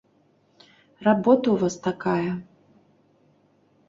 Работа 1.07 1.45
ў 1.51 1.57
вас 1.63 1.75
такая. 1.87 2.31